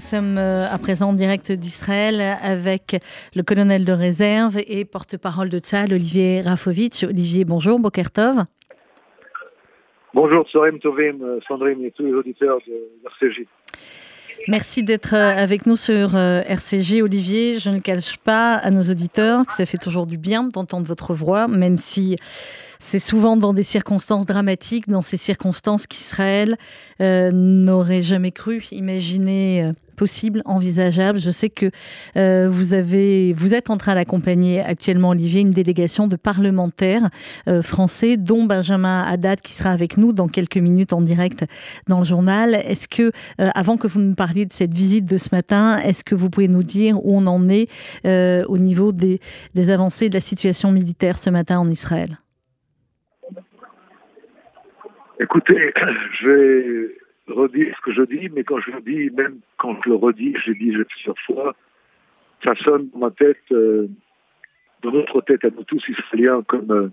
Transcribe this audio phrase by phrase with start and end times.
[0.00, 2.96] Nous sommes euh, à présent en direct d'Israël avec
[3.36, 7.04] le colonel de réserve et porte-parole de Tzal, Olivier Rafovitch.
[7.04, 8.46] Olivier, bonjour, Bokertov.
[10.14, 13.46] Bonjour, Sorem Tovim, euh, Sandrine et tous les auditeurs de RCJ.
[14.48, 17.58] Merci d'être euh, avec nous sur RCG, Olivier.
[17.58, 21.12] Je ne cache pas à nos auditeurs que ça fait toujours du bien d'entendre votre
[21.12, 22.16] voix, même si
[22.80, 26.56] c'est souvent dans des circonstances dramatiques, dans ces circonstances qu'Israël
[27.00, 31.18] euh, n'aurait jamais cru imaginer euh, possible, envisageable.
[31.18, 31.66] Je sais que
[32.16, 37.10] euh, vous êtes en train d'accompagner actuellement, Olivier, une délégation de parlementaires
[37.62, 41.44] français, dont Benjamin Haddad, qui sera avec nous dans quelques minutes en direct
[41.86, 42.54] dans le journal.
[42.54, 46.14] Est-ce que, avant que vous nous parliez de cette visite de ce matin, est-ce que
[46.14, 47.68] vous pouvez nous dire où on en est
[48.04, 49.20] au niveau des,
[49.54, 52.16] des avancées de la situation militaire ce matin en Israël?
[55.20, 55.72] Écoutez,
[56.22, 56.94] je vais
[57.32, 60.34] redire ce que je dis, mais quand je le dis, même quand je le redis,
[60.44, 61.54] je l'ai dit plusieurs fois,
[62.44, 63.88] ça sonne dans ma tête, euh,
[64.82, 66.88] dans notre tête à nous tous israéliens, comme euh,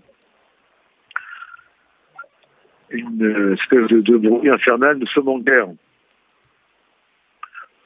[2.90, 4.98] une euh, espèce de, bruit infernal.
[4.98, 5.68] Nous sommes en guerre.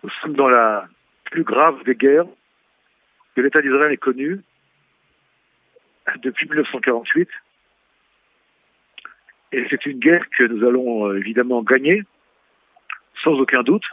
[0.02, 0.88] Nous sommes dans la
[1.30, 2.26] plus grave des guerres
[3.34, 4.40] que l'État d'Israël ait connue
[6.22, 7.28] depuis 1948.
[9.52, 12.02] Et c'est une guerre que nous allons évidemment gagner,
[13.22, 13.84] sans aucun doute.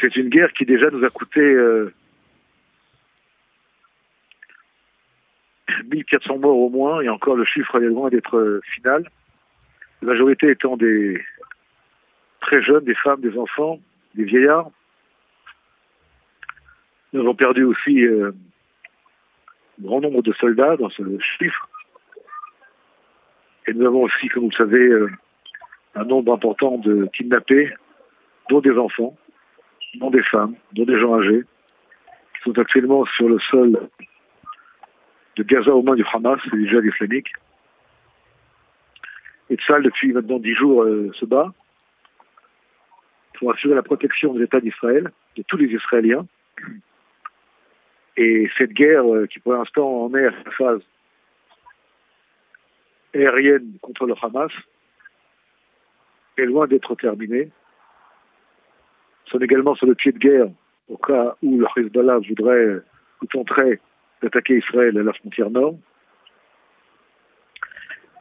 [0.00, 1.92] C'est une guerre qui déjà nous a coûté euh,
[5.84, 9.08] 1400 morts au moins, et encore le chiffre est loin d'être euh, final.
[10.02, 11.22] La majorité étant des
[12.40, 13.80] très jeunes, des femmes, des enfants,
[14.14, 14.70] des vieillards.
[17.12, 18.32] Nous avons perdu aussi euh,
[19.80, 21.02] un grand nombre de soldats dans ce
[21.38, 21.68] chiffre.
[23.66, 25.10] Et nous avons aussi, comme vous le savez, euh,
[25.94, 27.70] un nombre important de kidnappés,
[28.48, 29.16] dont des enfants,
[29.94, 31.42] dont des femmes, dont des gens âgés,
[32.34, 33.88] qui sont actuellement sur le sol
[35.36, 37.32] de Gaza aux mains du Hamas et du djihad islamique.
[39.50, 41.52] Et Tzal, depuis maintenant dix jours, euh, se bat
[43.38, 46.26] pour assurer la protection de l'État d'Israël, de tous les Israéliens.
[48.16, 50.80] Et cette guerre, euh, qui pour l'instant en est à sa phase
[53.12, 54.52] aérienne contre le Hamas
[56.36, 57.50] est loin d'être terminée.
[59.26, 60.48] Sont également sur le pied de guerre
[60.88, 62.80] au cas où le Hezbollah voudrait
[63.22, 63.80] ou tenterait
[64.22, 65.76] d'attaquer Israël à la frontière nord.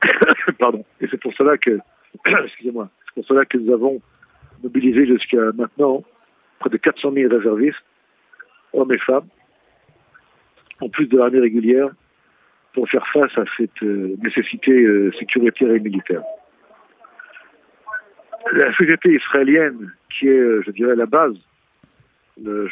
[0.59, 0.85] Pardon.
[1.01, 1.79] Et c'est pour cela que,
[2.45, 4.01] excusez-moi, c'est pour cela que nous avons
[4.61, 6.03] mobilisé jusqu'à maintenant
[6.59, 7.83] près de 400 000 réservistes,
[8.71, 9.27] hommes et femmes,
[10.81, 11.89] en plus de l'armée régulière,
[12.73, 16.23] pour faire face à cette euh, nécessité euh, sécuritaire et militaire.
[18.53, 21.33] La société israélienne, qui est, euh, je dirais, la base,
[22.39, 22.67] le,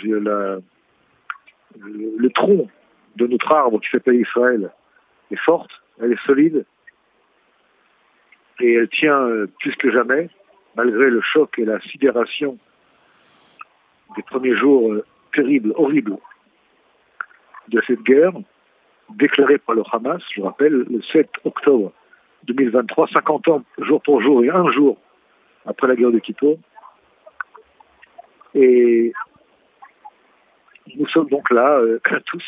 [1.75, 2.69] le, tronc
[3.15, 4.69] de notre arbre qui s'appelle Israël,
[5.31, 6.65] est forte, elle est solide,
[8.59, 9.27] et elle tient
[9.59, 10.29] plus que jamais,
[10.75, 12.59] malgré le choc et la sidération
[14.15, 14.93] des premiers jours
[15.33, 16.17] terribles, horribles
[17.69, 18.33] de cette guerre
[19.09, 21.91] déclaré par le Hamas, je rappelle, le 7 octobre
[22.43, 24.99] 2023, 50 ans jour pour jour et un jour
[25.65, 26.57] après la guerre de Kippour.
[28.55, 29.13] Et
[30.97, 32.43] nous sommes donc là, euh, tous.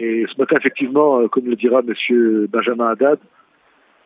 [0.00, 2.46] Et ce matin, effectivement, euh, comme le dira M.
[2.46, 3.18] Benjamin Haddad,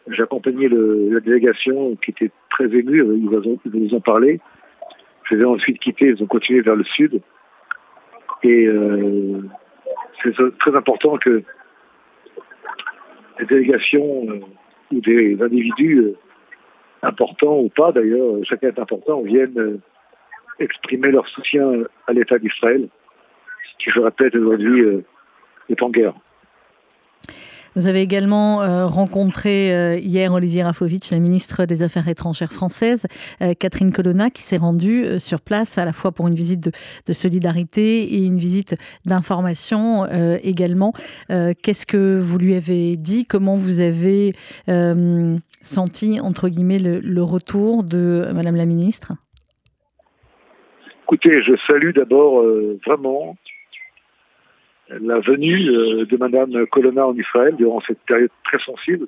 [0.07, 4.41] le, la délégation qui était très émue, ils nous, nous en parlé.
[5.29, 7.21] Je les ai ensuite quittés, ils ont continué vers le sud.
[8.43, 9.41] Et euh,
[10.23, 11.43] c'est très important que
[13.39, 14.41] des délégations euh,
[14.93, 16.17] ou des individus euh,
[17.03, 19.81] importants ou pas d'ailleurs, chacun est important, viennent euh,
[20.59, 22.89] exprimer leur soutien à l'État d'Israël,
[23.79, 25.03] qui, je répète, aujourd'hui
[25.69, 26.15] est en guerre.
[27.75, 33.07] Vous avez également euh, rencontré euh, hier Olivier Rafovitch, la ministre des Affaires étrangères française,
[33.41, 36.71] euh, Catherine Colonna, qui s'est rendue sur place à la fois pour une visite de,
[37.07, 38.77] de solidarité et une visite
[39.07, 40.07] d'information
[40.43, 40.93] également.
[41.29, 43.25] Qu'est-ce que vous lui avez dit?
[43.27, 44.35] Comment vous avez
[45.63, 49.13] senti, entre guillemets, le, le retour de Madame la ministre?
[51.05, 52.43] Écoutez, je salue d'abord
[52.87, 53.37] vraiment
[55.01, 59.07] la venue euh, de Madame Colonna en Israël durant cette période très sensible.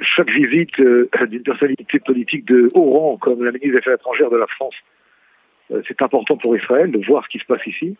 [0.00, 4.30] Chaque visite euh, d'une personnalité politique de haut rang, comme la ministre des Affaires étrangères
[4.30, 4.74] de la France,
[5.70, 7.96] euh, c'est important pour Israël de voir ce qui se passe ici.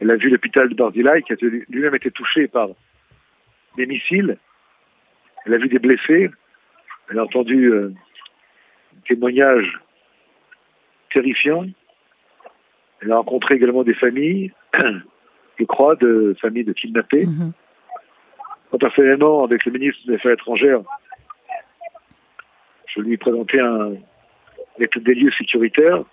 [0.00, 1.36] Elle a vu l'hôpital de Barzilai qui a
[1.68, 2.68] lui-même été touché par
[3.76, 4.38] des missiles.
[5.44, 6.30] Elle a vu des blessés.
[7.10, 7.92] Elle a entendu euh,
[9.06, 9.78] témoignages
[11.12, 11.64] terrifiant.
[13.00, 14.52] Elle a rencontré également des familles,
[15.58, 17.26] je crois, de familles de kidnappés.
[17.26, 17.52] Mm
[18.78, 20.82] Personnellement, avec le ministre des Affaires étrangères,
[22.94, 23.94] je lui ai présenté un
[24.78, 26.04] étude des lieux sécuritaires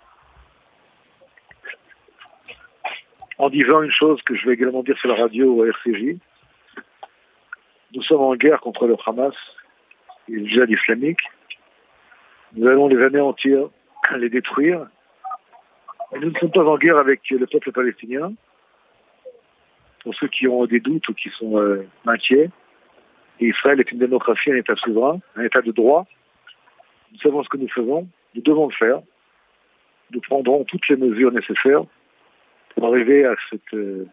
[3.38, 6.16] en disant une chose que je vais également dire sur la radio au RCJ.
[7.94, 9.34] Nous sommes en guerre contre le Hamas
[10.28, 11.20] et le djihad islamique.
[12.54, 13.68] Nous allons les anéantir,
[14.16, 14.86] les détruire.
[16.14, 18.32] Et nous ne sommes pas en guerre avec le peuple palestinien.
[20.06, 22.48] Pour ceux qui ont des doutes ou qui sont euh, inquiets,
[23.40, 26.06] Israël est une démocratie, un État souverain, un État de droit.
[27.10, 28.06] Nous savons ce que nous faisons,
[28.36, 29.00] nous devons le faire.
[30.12, 31.82] Nous prendrons toutes les mesures nécessaires
[32.76, 34.06] pour arriver à cet euh,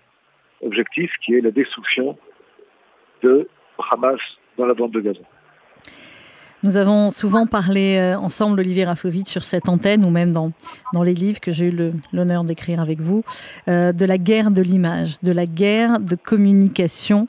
[0.63, 2.17] objectif qui est la destruction
[3.21, 3.47] de
[3.91, 4.19] Hamas
[4.57, 5.21] dans la bande de Gaza.
[6.63, 10.51] Nous avons souvent parlé euh, ensemble, Olivier Rafovitch, sur cette antenne ou même dans,
[10.93, 13.23] dans les livres que j'ai eu l'honneur d'écrire avec vous,
[13.67, 17.27] euh, de la guerre de l'image, de la guerre de communication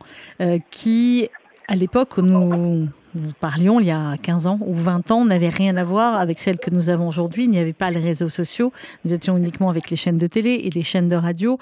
[0.70, 1.28] qui,
[1.68, 5.48] à l'époque où nous nous parlions il y a 15 ans ou 20 ans n'avait
[5.48, 7.44] rien à voir avec celle que nous avons aujourd'hui.
[7.44, 8.72] Il n'y avait pas les réseaux sociaux.
[9.04, 11.58] Nous étions uniquement avec les chaînes de télé et les chaînes de radio.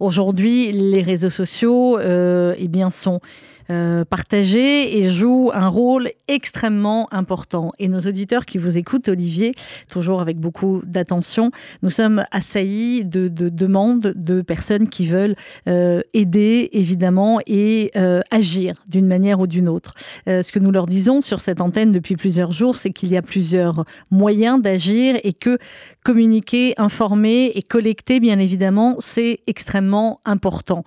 [0.00, 3.20] Aujourd'hui, les réseaux sociaux euh, eh bien, sont
[3.68, 7.72] euh, partagés et jouent un rôle extrêmement important.
[7.80, 9.54] Et nos auditeurs qui vous écoutent, Olivier,
[9.90, 11.50] toujours avec beaucoup d'attention,
[11.82, 15.34] nous sommes assaillis de, demandes de personnes qui veulent
[15.68, 19.94] euh, aider, évidemment, et euh, agir d'une manière ou d'une autre.
[20.26, 23.22] ce que nous leur disons sur cette antenne depuis plusieurs jours, c'est qu'il y a
[23.22, 25.58] plusieurs moyens d'agir et que
[26.04, 30.84] communiquer, informer et collecter, bien évidemment, c'est extrêmement important.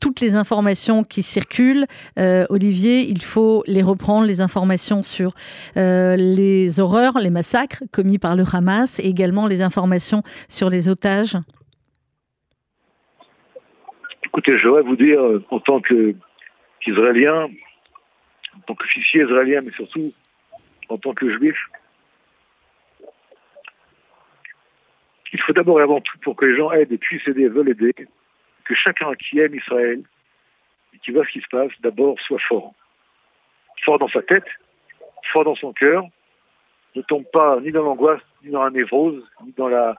[0.00, 1.61] toutes les informations qui circulent
[2.18, 5.32] euh, Olivier, il faut les reprendre, les informations sur
[5.76, 10.88] euh, les horreurs, les massacres commis par le Hamas et également les informations sur les
[10.88, 11.36] otages.
[14.24, 17.48] Écoutez, je voudrais vous dire, euh, en tant qu'Israélien,
[18.56, 20.12] en tant qu'officier israélien, mais surtout
[20.88, 21.56] en tant que juif,
[25.32, 27.70] il faut d'abord et avant tout, pour que les gens aident et puissent aider veulent
[27.70, 27.94] aider,
[28.64, 30.02] que chacun qui aime Israël
[31.02, 32.72] qui voit ce qui se passe, d'abord soit fort.
[33.84, 34.46] Fort dans sa tête,
[35.32, 36.04] fort dans son cœur,
[36.94, 39.96] ne tombe pas ni dans l'angoisse, ni dans la névrose, ni dans la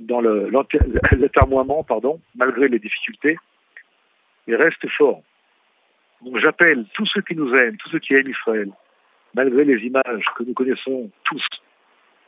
[0.00, 0.22] dans
[1.86, 3.38] pardon, malgré les difficultés,
[4.48, 5.22] et reste fort.
[6.22, 8.70] Donc j'appelle tous ceux qui nous aiment, tous ceux qui aiment Israël,
[9.34, 11.46] malgré les images que nous connaissons tous,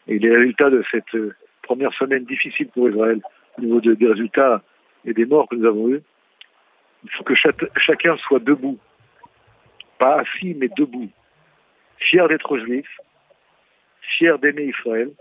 [0.07, 3.21] et les résultats de cette euh, première semaine difficile pour Israël,
[3.59, 4.63] au niveau des résultats
[5.05, 6.03] et des morts que nous avons eus,
[7.07, 7.35] il faut que
[7.77, 8.79] chacun soit debout.
[9.99, 11.09] Pas assis, mais debout.
[11.99, 12.89] Fier d'être juif,
[14.03, 15.13] fier d'aimer Israël,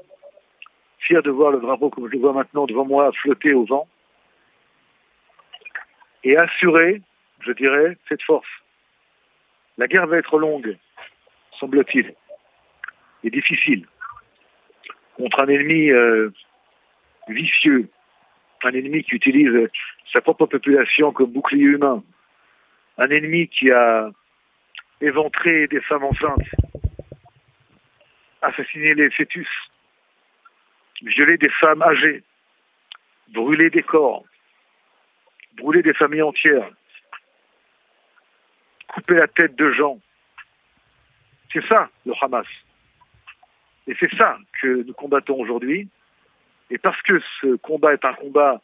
[0.99, 3.87] fier de voir le drapeau comme je le vois maintenant devant moi flotter au vent,
[6.23, 7.01] et assurer,
[7.41, 8.47] je dirais, cette force.
[9.77, 10.75] La guerre va être longue,
[11.59, 12.13] semble-t-il,
[13.23, 13.85] et difficile,
[15.15, 16.31] contre un ennemi euh,
[17.29, 17.89] vicieux,
[18.63, 19.69] un ennemi qui utilise
[20.13, 22.04] sa propre population comme bouclier humain,
[22.98, 24.10] un ennemi qui a
[25.02, 26.50] éventré des femmes enceintes,
[28.42, 29.48] assassiné les fœtus,
[31.02, 32.24] violé des femmes âgées,
[33.30, 34.24] brûlé des corps,
[35.57, 36.69] brûlé des familles entières,
[38.88, 40.00] coupé la tête de gens.
[41.52, 42.47] C'est ça le Hamas.
[43.88, 45.88] Et c'est ça que nous combattons aujourd'hui.
[46.69, 48.62] Et parce que ce combat est un combat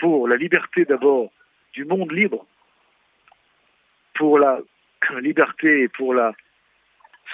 [0.00, 1.30] pour la liberté d'abord
[1.74, 2.44] du monde libre,
[4.14, 4.58] pour la
[5.20, 6.32] liberté et pour la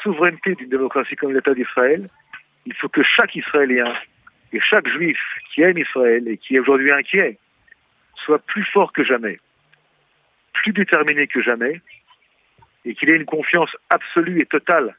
[0.03, 2.07] souveraineté d'une démocratie comme l'État d'Israël,
[2.67, 3.95] il faut que chaque Israélien
[4.53, 5.19] et chaque Juif
[5.51, 7.39] qui aime Israël et qui est aujourd'hui inquiet
[8.17, 9.39] soit plus fort que jamais,
[10.53, 11.81] plus déterminé que jamais,
[12.85, 14.97] et qu'il ait une confiance absolue et totale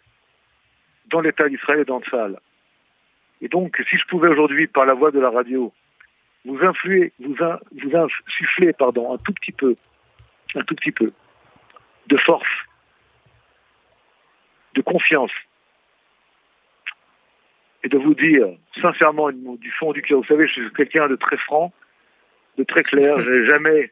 [1.07, 2.39] dans l'État d'Israël et dans Tzal.
[3.41, 5.73] Et donc, si je pouvais aujourd'hui, par la voix de la radio,
[6.47, 9.75] vous influez, vous, vous insufflez, pardon, un tout petit peu,
[10.55, 11.11] un tout petit peu
[12.07, 12.47] de force,
[14.75, 15.31] de confiance,
[17.83, 18.47] et de vous dire
[18.81, 21.73] sincèrement du fond du cœur, vous savez, je suis quelqu'un de très franc,
[22.57, 23.91] de très clair, je n'ai jamais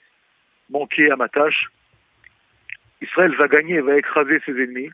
[0.70, 1.68] manqué à ma tâche.
[3.02, 4.90] Israël va gagner, va écraser ses ennemis,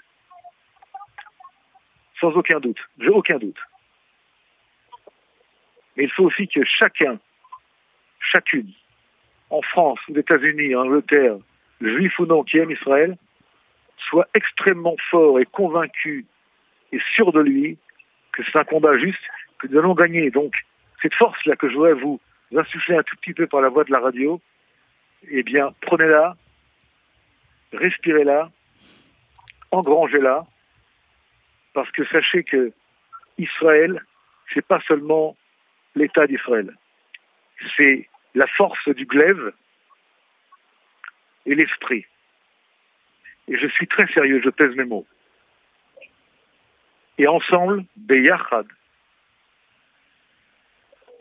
[2.19, 3.59] sans aucun doute, j'ai aucun doute.
[5.95, 7.19] Mais il faut aussi que chacun,
[8.31, 8.71] chacune,
[9.49, 11.37] en France, aux États-Unis, en Angleterre,
[11.81, 13.17] juif ou non, qui aime Israël,
[14.09, 16.25] soit extrêmement fort et convaincu
[16.91, 17.77] et sûr de lui
[18.33, 19.19] que c'est un combat juste,
[19.59, 20.29] que nous allons gagner.
[20.31, 20.53] Donc,
[21.01, 22.19] cette force-là que je voudrais vous
[22.55, 24.41] insuffler un tout petit peu par la voix de la radio,
[25.29, 26.35] eh bien, prenez-la,
[27.73, 28.49] respirez-la,
[29.71, 30.45] engrangez-la,
[31.73, 32.71] parce que sachez que
[33.37, 34.03] Israël,
[34.53, 35.35] c'est pas seulement
[35.95, 36.75] l'État d'Israël,
[37.77, 39.53] c'est la force du glaive
[41.45, 42.05] et l'esprit.
[43.47, 45.05] Et je suis très sérieux, je pèse mes mots.
[47.17, 48.67] Et ensemble, Beyachad,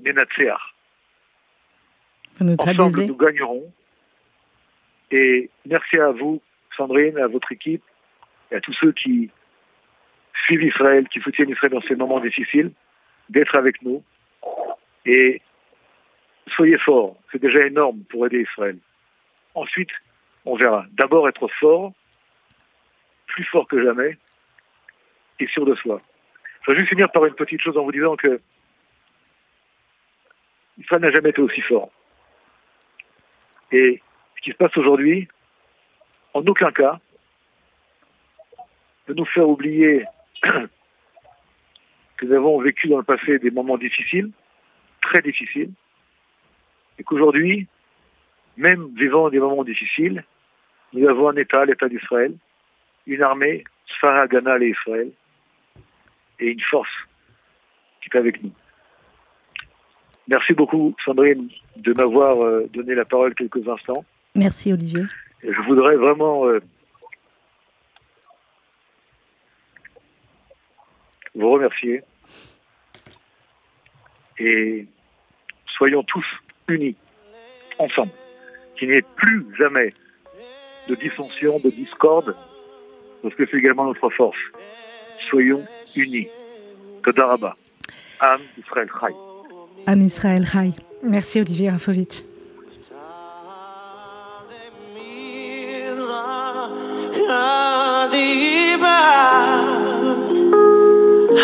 [0.00, 0.60] Nenatseach.
[2.40, 3.72] Ensemble, nous gagnerons.
[5.10, 6.40] Et merci à vous,
[6.76, 7.82] Sandrine, à votre équipe,
[8.50, 9.30] et à tous ceux qui
[10.44, 12.72] suivent Israël, qui soutiennent Israël dans ces moments difficiles,
[13.28, 14.02] d'être avec nous.
[15.04, 15.42] Et
[16.50, 18.78] soyez forts, c'est déjà énorme pour aider Israël.
[19.54, 19.90] Ensuite,
[20.44, 20.86] on verra.
[20.92, 21.92] D'abord être fort,
[23.26, 24.16] plus fort que jamais,
[25.38, 26.00] et sûr de soi.
[26.62, 28.40] Je vais juste finir par une petite chose en vous disant que
[30.78, 31.90] Israël n'a jamais été aussi fort.
[33.72, 34.02] Et
[34.36, 35.28] ce qui se passe aujourd'hui,
[36.34, 37.00] en aucun cas,
[39.08, 40.04] de nous faire oublier
[40.42, 44.30] que nous avons vécu dans le passé des moments difficiles,
[45.00, 45.72] très difficiles,
[47.00, 47.66] et qu'aujourd'hui,
[48.58, 50.22] même vivant des moments difficiles,
[50.92, 52.34] nous avons un État, l'État d'Israël,
[53.06, 55.10] une armée, Sfaragana et Israël,
[56.40, 56.90] et une force
[58.02, 58.52] qui est avec nous.
[60.28, 64.04] Merci beaucoup, Sandrine, de m'avoir euh, donné la parole quelques instants.
[64.34, 65.04] Merci, Olivier.
[65.42, 66.60] je voudrais vraiment euh,
[71.34, 72.02] vous remercier.
[74.38, 74.86] Et
[75.66, 76.26] soyons tous
[76.69, 76.95] unis,
[77.77, 78.11] ensemble.
[78.77, 79.93] Qu'il n'y ait plus jamais
[80.87, 82.35] de dissension, de discorde,
[83.21, 84.37] parce que c'est également notre force.
[85.29, 85.63] Soyons
[85.95, 86.27] unis.
[87.03, 87.55] Todaraba.
[88.19, 89.13] Am Israël Chai.
[89.87, 90.71] Am Israël Chai.
[91.03, 92.23] Merci Olivier Rafovitch.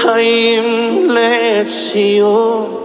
[0.02, 0.64] חיים
[1.10, 2.85] לציון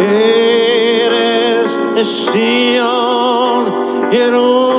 [0.00, 1.72] eres
[2.08, 3.64] Sion,
[4.10, 4.69] Yerushalayim.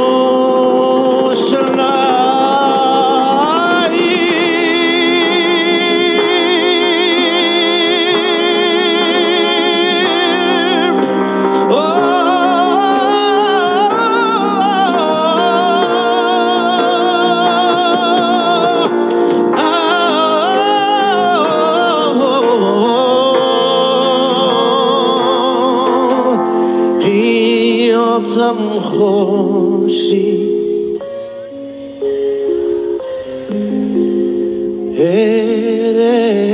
[28.22, 30.52] nocą chodzi.